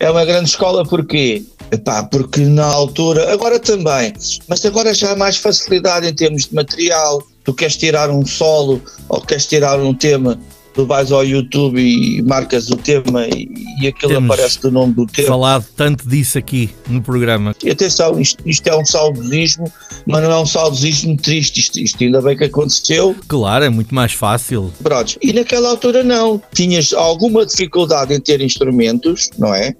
É 0.00 0.10
uma 0.10 0.24
grande 0.24 0.48
escola 0.48 0.84
porquê? 0.86 1.44
Epá, 1.70 2.04
porque 2.04 2.40
na 2.40 2.64
altura, 2.64 3.32
agora 3.32 3.58
também, 3.58 4.12
mas 4.48 4.64
agora 4.64 4.94
já 4.94 5.12
há 5.12 5.16
mais 5.16 5.36
facilidade 5.36 6.06
em 6.06 6.14
termos 6.14 6.46
de 6.46 6.54
material, 6.54 7.22
tu 7.44 7.52
queres 7.52 7.76
tirar 7.76 8.10
um 8.10 8.24
solo 8.24 8.80
ou 9.08 9.20
queres 9.20 9.46
tirar 9.46 9.80
um 9.80 9.92
tema, 9.92 10.38
tu 10.76 10.84
vais 10.84 11.10
ao 11.10 11.24
YouTube 11.24 11.80
e 11.80 12.22
marcas 12.22 12.70
o 12.70 12.76
tema 12.76 13.26
e, 13.26 13.48
e 13.80 13.88
aquilo 13.88 14.12
Temos 14.12 14.30
aparece 14.30 14.60
do 14.60 14.70
nome 14.70 14.92
do 14.92 15.06
tema. 15.06 15.26
Falado 15.26 15.66
tanto 15.74 16.08
disso 16.08 16.38
aqui 16.38 16.70
no 16.86 17.02
programa. 17.02 17.54
E 17.64 17.70
atenção, 17.70 18.20
isto, 18.20 18.46
isto 18.46 18.66
é 18.68 18.76
um 18.76 18.84
saudosismo, 18.84 19.72
mas 20.06 20.22
não 20.22 20.30
é 20.30 20.38
um 20.38 20.46
saudosismo 20.46 21.16
triste, 21.16 21.60
isto, 21.60 21.80
isto 21.80 22.04
ainda 22.04 22.20
bem 22.20 22.36
que 22.36 22.44
aconteceu. 22.44 23.16
Claro, 23.26 23.64
é 23.64 23.70
muito 23.70 23.94
mais 23.94 24.12
fácil. 24.12 24.72
Pronto. 24.82 25.16
E 25.22 25.32
naquela 25.32 25.70
altura 25.70 26.04
não, 26.04 26.40
tinhas 26.52 26.92
alguma 26.92 27.46
dificuldade 27.46 28.14
em 28.14 28.20
ter 28.20 28.40
instrumentos, 28.40 29.30
não 29.38 29.54
é? 29.54 29.74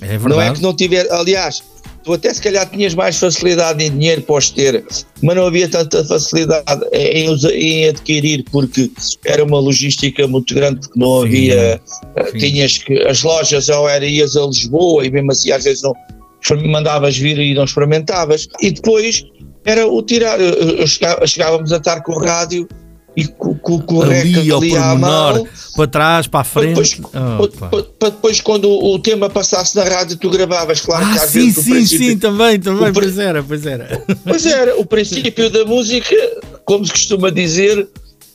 É 0.00 0.06
verdade. 0.06 0.28
Não 0.28 0.40
é 0.40 0.52
que 0.52 0.62
não 0.62 0.74
tiver, 0.74 1.10
aliás, 1.12 1.62
tu 2.04 2.12
até 2.12 2.32
se 2.32 2.40
calhar 2.40 2.68
tinhas 2.68 2.94
mais 2.94 3.18
facilidade 3.18 3.84
em 3.84 3.90
dinheiro 3.90 4.22
para 4.22 4.36
os 4.36 4.50
ter, 4.50 4.84
mas 5.22 5.36
não 5.36 5.46
havia 5.46 5.68
tanta 5.68 6.04
facilidade 6.04 6.64
em, 6.92 7.28
em 7.52 7.88
adquirir 7.88 8.44
porque 8.50 8.90
era 9.24 9.44
uma 9.44 9.58
logística 9.60 10.26
muito 10.26 10.54
grande, 10.54 10.80
porque 10.80 10.98
não 10.98 11.20
Sim, 11.22 11.26
havia, 11.26 11.80
sim. 12.30 12.38
tinhas 12.38 12.78
que, 12.78 12.98
as 13.02 13.22
lojas 13.22 13.68
ou 13.68 13.88
era 13.88 14.04
ias 14.06 14.36
a 14.36 14.46
Lisboa 14.46 15.04
e 15.06 15.10
mesmo 15.10 15.32
assim 15.32 15.52
às 15.52 15.64
vezes 15.64 15.82
não 15.82 15.94
mandavas 16.66 17.16
vir 17.16 17.38
e 17.38 17.52
não 17.54 17.64
experimentavas, 17.64 18.48
e 18.62 18.70
depois 18.70 19.24
era 19.66 19.86
o 19.86 20.02
tirar, 20.02 20.40
eu 20.40 20.86
chegava- 20.86 21.26
chegávamos 21.26 21.70
a 21.70 21.76
estar 21.76 22.00
com 22.02 22.12
o 22.12 22.18
rádio 22.18 22.66
e 23.16 23.26
com 23.26 23.56
o 23.96 24.02
Ali 24.02 24.50
ao 24.50 24.58
ali 24.58 24.76
à 24.76 24.80
pormenor, 24.90 25.34
mão, 25.34 25.48
para 25.74 25.86
trás, 25.88 26.26
para 26.26 26.40
a 26.40 26.44
para 26.44 26.52
frente. 26.62 26.68
depois, 26.68 27.00
Opa. 27.40 27.68
para- 27.68 27.82
para 27.82 28.08
depois 28.10 28.40
quando 28.40 28.68
o, 28.68 28.94
o 28.94 28.98
tema 28.98 29.28
passasse 29.28 29.74
na 29.76 29.84
rádio 29.84 30.16
tu 30.16 30.30
gravavas, 30.30 30.80
claro 30.80 31.04
que 31.06 31.18
Ah, 31.18 31.22
às 31.24 31.30
sim, 31.30 31.40
vezes 31.46 31.64
sim, 31.64 31.70
princípio- 31.72 32.08
sim, 32.10 32.18
também, 32.18 32.60
também, 32.60 32.92
pois 32.92 33.18
era, 33.18 33.42
pois 33.42 33.66
era. 33.66 34.02
Pois 34.24 34.46
era, 34.46 34.78
o 34.80 34.86
princípio 34.86 35.50
da 35.50 35.64
música, 35.64 36.14
como 36.64 36.84
se 36.86 36.92
costuma 36.92 37.30
dizer, 37.30 37.88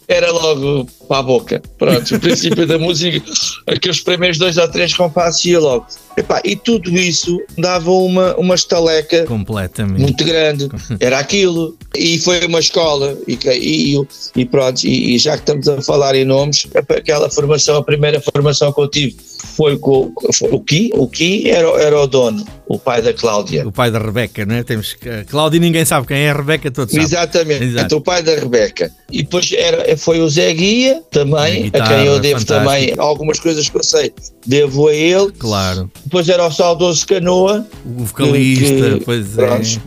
era 0.08 0.32
logo 0.32 0.88
para 1.08 1.20
a 1.20 1.24
boca. 1.24 1.62
Pronto, 1.78 2.16
o 2.16 2.20
princípio 2.20 2.66
da 2.68 2.78
música, 2.78 3.22
aqueles 3.68 4.02
primeiros 4.02 4.38
dois 4.38 4.58
ou 4.58 4.68
três 4.68 4.94
compassos 4.94 5.46
ia 5.46 5.60
logo. 5.60 5.86
Epá, 6.18 6.42
e 6.46 6.56
tudo 6.56 6.90
isso 6.92 7.42
dava 7.58 7.92
uma, 7.92 8.36
uma 8.38 8.56
estaleca 8.56 9.26
Completamente. 9.26 10.00
muito 10.00 10.24
grande, 10.24 10.70
era 11.00 11.20
aquilo, 11.20 11.78
e 11.94 12.18
foi 12.20 12.46
uma 12.46 12.60
escola, 12.60 13.18
e, 13.28 13.38
e, 13.52 14.02
e 14.36 14.46
pronto, 14.46 14.84
e, 14.86 15.16
e 15.16 15.18
já 15.18 15.34
que 15.34 15.44
estamos 15.44 15.68
a 15.68 15.82
falar 15.82 16.16
em 16.16 16.24
nomes, 16.24 16.68
aquela 16.74 17.30
formação, 17.30 17.78
a 17.78 17.84
primeira 17.84 18.22
formação 18.22 18.72
que 18.72 18.80
eu 18.80 18.88
tive 18.88 19.18
foi 19.56 19.78
com 19.78 20.12
foi 20.34 20.50
o 20.52 20.60
Ki, 20.60 20.92
o 20.94 21.08
Ki 21.08 21.50
era, 21.50 21.68
era 21.82 22.02
o 22.02 22.08
dono, 22.08 22.46
o 22.68 22.78
pai 22.78 23.02
da 23.02 23.14
Cláudia. 23.14 23.68
O 23.68 23.72
pai 23.72 23.90
da 23.92 24.00
Rebeca, 24.00 24.46
não 24.46 24.56
é? 24.56 24.64
Temos 24.64 24.96
Cláudia 25.30 25.60
ninguém 25.60 25.86
sabe 25.86 26.08
quem 26.08 26.18
é 26.18 26.32
a 26.32 26.34
Rebeca, 26.36 26.70
todos 26.72 26.92
sabem. 26.94 27.06
Exatamente, 27.06 27.64
Exato. 27.64 27.86
então 27.86 27.98
o 27.98 28.02
pai 28.02 28.22
da 28.22 28.36
Rebeca. 28.36 28.92
E 29.12 29.24
depois 29.24 29.52
era, 29.52 29.96
foi 29.98 30.20
o 30.20 30.30
Zé 30.30 30.54
Guia, 30.54 31.02
também, 31.12 31.64
guitarra, 31.64 31.86
a 31.86 31.98
quem 31.98 32.06
eu 32.06 32.20
devo 32.20 32.40
fantástico. 32.40 32.66
também 32.72 32.94
algumas 32.98 33.40
coisas 33.40 33.70
que 33.70 33.78
eu 33.78 33.84
sei, 33.84 34.12
devo 34.46 34.88
a 34.88 34.94
ele. 34.94 35.32
Claro. 35.38 35.90
Depois 36.04 36.28
era 36.28 36.46
o 36.46 36.52
saudoso 36.52 37.06
Canoa, 37.08 37.66
O 37.86 38.04
vocalista, 38.06 38.98
que- 38.98 39.06
pois 39.06 39.28
pronto, 39.30 39.82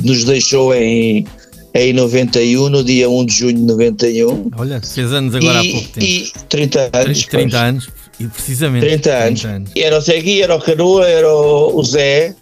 é. 0.00 0.06
nos 0.06 0.24
deixou 0.24 0.74
em, 0.74 1.26
em 1.74 1.92
91, 1.92 2.68
no 2.68 2.84
dia 2.84 3.08
1 3.08 3.26
de 3.26 3.32
junho 3.34 3.54
de 3.56 3.62
91. 3.62 4.50
Olha, 4.56 4.80
fez 4.80 5.12
anos 5.12 5.34
agora 5.34 5.58
há 5.60 5.64
e, 5.64 5.72
pouco 5.72 5.88
tempo. 5.88 6.06
e 6.06 6.32
30 6.48 6.90
anos. 6.92 7.26
30 7.26 7.50
pois. 7.50 7.54
anos, 7.54 7.88
e 8.24 8.28
precisamente. 8.28 8.80
30 8.86 9.10
anos. 9.10 9.40
30 9.40 9.56
anos. 9.56 9.70
Era 9.76 9.98
o 9.98 10.00
Zé 10.00 10.20
Guia, 10.20 10.44
era 10.44 10.56
o 10.56 10.60
Canoa, 10.60 11.06
era 11.08 11.28
o, 11.32 11.78
o 11.78 11.82
Zé, 11.84 12.34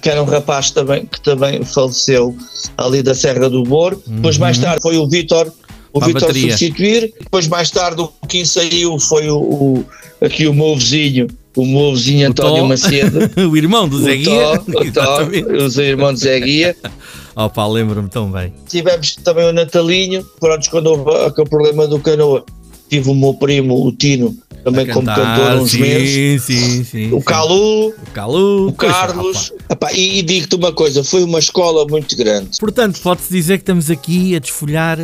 que 0.00 0.08
era 0.08 0.22
um 0.22 0.26
rapaz 0.26 0.70
também, 0.70 1.06
que 1.06 1.20
também 1.20 1.62
faleceu 1.64 2.36
ali 2.76 3.02
da 3.02 3.14
Serra 3.14 3.48
do 3.50 3.62
Bor. 3.62 3.98
Depois, 4.06 4.38
mais 4.38 4.58
tarde, 4.58 4.80
foi 4.82 4.96
o 4.96 5.08
Vítor, 5.08 5.52
o 5.92 5.98
Uhum. 6.04 6.12
Bateria. 6.12 6.56
substituir. 6.56 7.12
Depois, 7.20 7.48
mais 7.48 7.70
tarde, 7.70 8.02
o 8.02 8.10
quem 8.28 8.44
saiu 8.44 8.98
foi 8.98 9.28
o, 9.30 9.38
o- 9.38 9.84
aqui 10.20 10.46
o 10.46 10.52
meu 10.54 10.76
vizinho, 10.76 11.26
o 11.56 11.64
meu 11.64 11.94
vizinho 11.94 12.28
António 12.28 12.62
Tó. 12.62 12.68
Macedo. 12.68 13.18
o 13.50 13.56
irmão 13.56 13.88
do 13.88 14.02
Zé 14.02 14.12
o 14.12 14.16
Guia. 14.18 14.42
Tó, 14.42 14.54
o 14.54 14.72
Tó, 14.72 14.82
Exatamente. 14.82 15.52
os 15.52 15.78
irmãos 15.78 16.12
de 16.14 16.20
Zé 16.20 16.40
Guia. 16.40 16.76
Opa, 17.34 17.66
lembro-me 17.66 18.08
tão 18.08 18.30
bem. 18.30 18.52
Tivemos 18.66 19.14
também 19.16 19.44
o 19.46 19.52
Natalinho, 19.52 20.24
pronto, 20.40 20.70
quando 20.70 20.86
houve 20.86 21.10
aquele 21.26 21.48
problema 21.48 21.86
do 21.86 21.98
canoa, 21.98 22.42
tive 22.88 23.10
o 23.10 23.14
meu 23.14 23.34
primo, 23.34 23.86
o 23.86 23.92
Tino, 23.92 24.34
também 24.70 24.86
como 24.88 25.06
cantor 25.06 25.56
uns 25.62 25.70
sim, 25.70 25.80
meses. 25.80 26.42
Sim, 26.42 26.84
sim. 26.84 27.12
O. 27.12 27.22
Calu, 27.22 27.88
O 27.88 28.10
Calu. 28.12 28.68
o 28.68 28.72
Carlos. 28.72 29.52
Epá, 29.70 29.92
e 29.92 30.18
e 30.18 30.22
digo-te 30.22 30.56
uma 30.56 30.72
coisa, 30.72 31.04
foi 31.04 31.22
uma 31.22 31.38
escola 31.38 31.86
muito 31.86 32.16
grande. 32.16 32.58
Portanto, 32.58 33.00
pode-se 33.00 33.32
dizer 33.32 33.58
que 33.58 33.62
estamos 33.62 33.90
aqui 33.90 34.34
a 34.34 34.38
desfolhar 34.38 34.98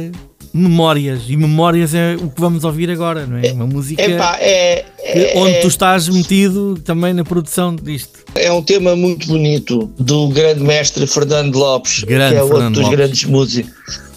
memórias. 0.55 1.23
E 1.29 1.37
memórias 1.37 1.95
é 1.95 2.15
o 2.17 2.29
que 2.29 2.41
vamos 2.41 2.65
ouvir 2.65 2.91
agora, 2.91 3.27
não 3.27 3.39
é? 3.39 3.53
Uma 3.53 3.67
música 3.67 4.03
Epá, 4.03 4.37
é, 4.41 4.85
é, 4.99 5.33
onde 5.37 5.53
é- 5.55 5.61
tu 5.61 5.69
estás 5.69 6.09
metido 6.09 6.79
também 6.85 7.15
na 7.15 7.25
produção 7.25 7.75
disto. 7.75 8.19
é 8.35 8.53
um 8.53 8.63
tema 8.63 8.95
muito 8.97 9.27
bonito 9.29 9.91
do 9.99 10.29
grande 10.29 10.61
mestre 10.63 11.07
Fernando 11.07 11.57
Lopes, 11.57 12.05
Grande 12.05 12.35
que 12.35 12.39
é 12.39 12.43
outro 12.43 12.57
Fernando 12.59 12.75
dos 12.75 12.83
Lopes. 12.85 12.99
grandes 12.99 13.25
músicos. 13.25 13.73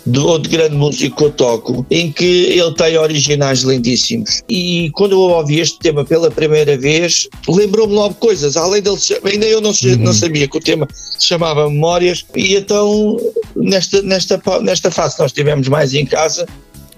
Do 0.06 0.28
outro 0.28 0.52
grande 0.52 0.76
músico 0.76 1.16
que 1.18 1.24
eu 1.24 1.32
toco, 1.32 1.86
em 1.90 2.12
que 2.12 2.24
ele 2.24 2.72
tem 2.76 2.96
originais 2.96 3.62
lindíssimos. 3.62 4.44
E 4.48 4.92
quando 4.94 5.14
eu 5.14 5.20
ouvi 5.20 5.60
este 5.60 5.80
tema 5.80 6.06
pela 6.06 6.30
primeira 6.30 6.78
vez, 6.78 7.28
lembrou-me 7.50 7.94
logo 7.96 8.14
coisas. 8.16 8.56
Além 8.56 8.84
dele, 8.84 8.98
ainda 9.24 9.46
eu 9.48 9.60
não, 9.62 9.72
Uhum. 9.72 9.96
não 9.98 10.14
sabia 10.14 10.48
que 10.48 10.58
o 10.58 10.62
tema 10.62 10.88
se 10.94 11.26
chamava 11.26 11.68
Memórias. 11.70 12.24
E 12.36 12.56
então, 12.56 13.18
nesta, 13.56 14.02
nesta, 14.04 14.40
nesta 14.62 14.92
fase, 14.92 15.18
nós 15.18 15.32
estivemos 15.32 15.68
mais 15.68 15.92
em 15.96 16.06
casa, 16.06 16.46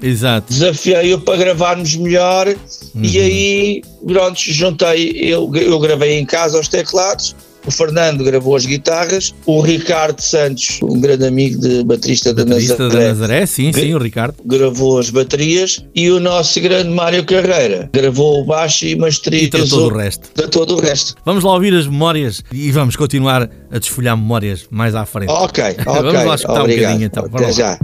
Exato. 0.01 0.51
desafiei-o 0.51 1.19
para 1.21 1.37
gravarmos 1.37 1.95
melhor 1.95 2.47
Uhum. 2.47 3.03
e 3.03 3.19
aí 3.19 3.81
pronto, 4.05 4.37
juntei, 4.39 5.11
eu, 5.21 5.49
eu 5.55 5.79
gravei 5.79 6.19
em 6.19 6.25
casa 6.25 6.59
os 6.59 6.67
teclados, 6.67 7.35
o 7.67 7.71
Fernando 7.71 8.23
gravou 8.23 8.55
as 8.55 8.65
guitarras, 8.65 9.33
o 9.45 9.61
Ricardo 9.61 10.19
Santos, 10.21 10.79
um 10.81 10.99
grande 10.99 11.25
amigo 11.25 11.59
de 11.59 11.83
baterista 11.83 12.33
da 12.33 12.43
Baterista 12.45 12.77
da 12.77 12.83
Nazaré, 12.85 13.07
Nazaré, 13.09 13.45
sim, 13.45 13.71
sim, 13.73 13.93
o 13.93 13.97
Ricardo. 13.99 14.35
gravou 14.45 14.97
as 14.99 15.09
baterias 15.09 15.83
e 15.93 16.09
o 16.09 16.19
nosso 16.19 16.59
grande 16.61 16.89
Mário 16.89 17.25
Carreira 17.25 17.89
gravou 17.93 18.41
o 18.41 18.45
baixo 18.45 18.85
e 18.85 18.91
E 18.91 18.95
masterizou 18.95 19.49
tratou 19.49 19.89
do 19.89 19.97
resto. 19.97 20.29
todo 20.49 20.75
o 20.77 20.79
resto. 20.79 21.15
Vamos 21.25 21.43
lá 21.43 21.53
ouvir 21.53 21.73
as 21.73 21.85
memórias 21.87 22.43
e 22.51 22.71
vamos 22.71 22.95
continuar 22.95 23.49
a 23.71 23.77
desfolhar 23.79 24.15
memórias 24.17 24.65
mais 24.71 24.95
à 24.95 25.05
frente. 25.05 25.29
Ok, 25.29 25.63
ok, 25.63 25.83
Vamos 25.85 26.23
lá 26.25 26.35
escutar 26.35 26.59
um 26.59 26.63
obrigado. 26.63 26.93
bocadinho, 26.93 27.05
então. 27.05 27.25
Até 27.33 27.51
já. 27.51 27.77